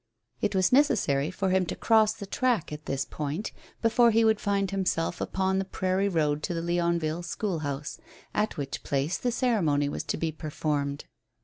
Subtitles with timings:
[0.41, 3.51] It was necessary for him to cross the track at this point
[3.83, 7.99] before he would find himself upon the prairie road to the Leonville school house,
[8.33, 11.05] at which place the ceremony was to be performed.